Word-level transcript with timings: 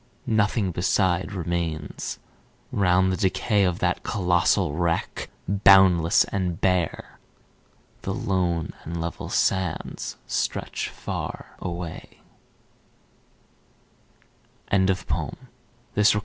Nothing 0.25 0.71
beside 0.71 1.31
remains. 1.31 2.17
Round 2.71 3.11
the 3.11 3.17
decay 3.17 3.63
Of 3.63 3.77
that 3.77 4.01
colossal 4.01 4.73
wreck, 4.73 5.29
boundless 5.47 6.23
and 6.23 6.59
bare, 6.59 7.19
The 8.01 8.11
lone 8.11 8.73
and 8.83 8.99
level 8.99 9.29
sands 9.29 10.17
stretch 10.25 10.89
far 10.89 11.55
away;" 11.61 12.17
Percy 14.71 14.85
Bysshe 15.93 16.09
Shelley. 16.13 16.19